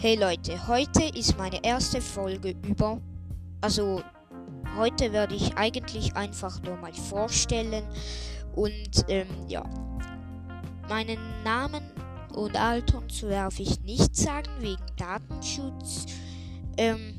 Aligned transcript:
Hey 0.00 0.14
Leute, 0.14 0.68
heute 0.68 1.02
ist 1.18 1.36
meine 1.38 1.58
erste 1.64 2.00
Folge 2.00 2.54
über. 2.64 3.00
Also, 3.60 4.00
heute 4.76 5.12
werde 5.12 5.34
ich 5.34 5.56
eigentlich 5.56 6.14
einfach 6.14 6.62
nur 6.62 6.76
mal 6.76 6.94
vorstellen. 6.94 7.82
Und 8.54 9.04
ähm, 9.08 9.26
ja, 9.48 9.68
meinen 10.88 11.18
Namen 11.42 11.82
und 12.32 12.54
Alter 12.54 12.98
und 12.98 13.10
so 13.10 13.28
darf 13.28 13.58
ich 13.58 13.80
nicht 13.80 14.14
sagen 14.14 14.52
wegen 14.60 14.86
Datenschutz. 14.96 16.06
Ähm, 16.76 17.18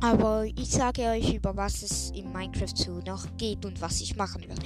aber 0.00 0.46
ich 0.46 0.70
sage 0.70 1.02
euch, 1.02 1.34
über 1.34 1.54
was 1.54 1.82
es 1.82 2.10
in 2.12 2.32
Minecraft 2.32 2.74
so 2.74 3.00
noch 3.00 3.26
geht 3.36 3.66
und 3.66 3.82
was 3.82 4.00
ich 4.00 4.16
machen 4.16 4.48
werde. 4.48 4.62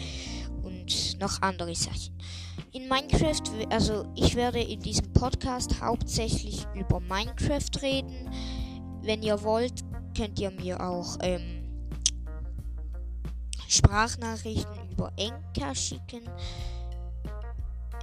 Und 0.62 1.18
noch 1.18 1.43
andere 1.43 1.74
Sachen 1.74 2.15
in 2.73 2.88
Minecraft, 2.88 3.43
also 3.71 4.07
ich 4.14 4.35
werde 4.35 4.61
in 4.61 4.80
diesem 4.80 5.12
Podcast 5.12 5.80
hauptsächlich 5.80 6.67
über 6.75 7.00
Minecraft 7.00 7.82
reden. 7.82 8.30
Wenn 9.03 9.22
ihr 9.22 9.43
wollt, 9.43 9.80
könnt 10.17 10.39
ihr 10.39 10.50
mir 10.50 10.80
auch 10.80 11.16
ähm, 11.22 11.64
Sprachnachrichten 13.68 14.90
über 14.90 15.13
Enka 15.16 15.75
schicken. 15.75 16.22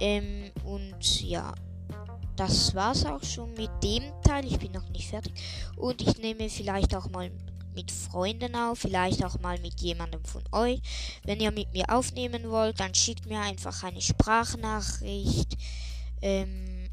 Ähm, 0.00 0.50
und 0.64 1.22
ja, 1.22 1.54
das 2.36 2.74
war's 2.74 3.06
auch 3.06 3.22
schon 3.22 3.52
mit 3.54 3.70
dem 3.82 4.02
Teil. 4.22 4.44
Ich 4.44 4.58
bin 4.58 4.72
noch 4.72 4.88
nicht 4.90 5.08
fertig. 5.08 5.34
Und 5.76 6.02
ich 6.02 6.18
nehme 6.18 6.48
vielleicht 6.48 6.94
auch 6.94 7.08
mal 7.10 7.30
mit 7.74 7.90
Freunden 7.90 8.54
auf, 8.56 8.78
vielleicht 8.80 9.24
auch 9.24 9.38
mal 9.40 9.58
mit 9.60 9.80
jemandem 9.80 10.24
von 10.24 10.42
euch. 10.52 10.80
Wenn 11.24 11.40
ihr 11.40 11.50
mit 11.50 11.72
mir 11.72 11.84
aufnehmen 11.88 12.50
wollt, 12.50 12.80
dann 12.80 12.94
schickt 12.94 13.26
mir 13.26 13.40
einfach 13.40 13.82
eine 13.82 14.00
Sprachnachricht. 14.00 15.56
Ähm, 16.22 16.90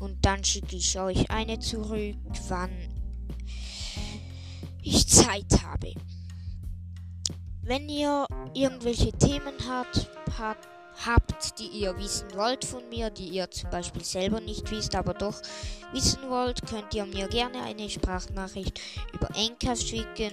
und 0.00 0.24
dann 0.24 0.44
schicke 0.44 0.76
ich 0.76 0.98
euch 0.98 1.30
eine 1.30 1.58
zurück, 1.58 2.16
wann 2.48 2.70
ich 4.82 5.08
Zeit 5.08 5.62
habe. 5.62 5.94
Wenn 7.62 7.88
ihr 7.88 8.26
irgendwelche 8.52 9.12
Themen 9.12 9.54
habt, 9.66 10.10
habt 10.38 10.73
habt, 11.06 11.58
die 11.58 11.66
ihr 11.66 11.96
wissen 11.98 12.28
wollt 12.34 12.64
von 12.64 12.88
mir, 12.88 13.10
die 13.10 13.28
ihr 13.28 13.50
zum 13.50 13.70
Beispiel 13.70 14.04
selber 14.04 14.40
nicht 14.40 14.70
wisst, 14.70 14.94
aber 14.94 15.14
doch 15.14 15.40
wissen 15.92 16.28
wollt, 16.28 16.66
könnt 16.66 16.94
ihr 16.94 17.06
mir 17.06 17.28
gerne 17.28 17.62
eine 17.62 17.88
Sprachnachricht 17.88 18.80
über 19.12 19.28
Enker 19.36 19.76
schicken. 19.76 20.32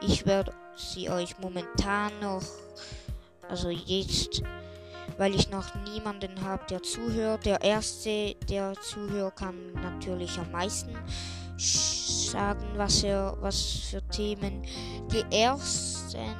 Ich 0.00 0.26
werde 0.26 0.52
sie 0.76 1.10
euch 1.10 1.38
momentan 1.38 2.12
noch, 2.20 2.42
also 3.48 3.70
jetzt, 3.70 4.42
weil 5.18 5.34
ich 5.34 5.50
noch 5.50 5.74
niemanden 5.84 6.42
habe, 6.42 6.64
der 6.68 6.82
zuhört. 6.82 7.46
Der 7.46 7.60
erste, 7.62 8.34
der 8.48 8.74
zuhört, 8.80 9.36
kann 9.36 9.72
natürlich 9.74 10.38
am 10.38 10.50
meisten 10.50 10.96
sagen, 11.56 12.66
was 12.76 13.02
er, 13.02 13.36
was 13.40 13.88
für 13.90 14.02
Themen. 14.08 14.62
Die 15.10 15.24
ersten, 15.34 16.34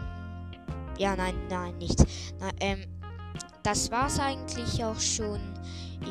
ja, 0.98 1.16
nein, 1.16 1.34
nein, 1.48 1.76
nicht. 1.78 2.04
Na, 2.38 2.50
ähm, 2.60 2.84
das 3.66 3.90
war's 3.90 4.20
eigentlich 4.20 4.84
auch 4.84 5.00
schon. 5.00 5.40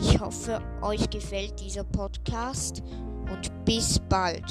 Ich 0.02 0.20
hoffe, 0.20 0.62
euch 0.82 1.10
gefällt 1.10 1.58
dieser 1.62 1.86
Podcast 1.86 2.84
und 3.32 3.50
bis 3.64 3.98
bald. 4.10 4.44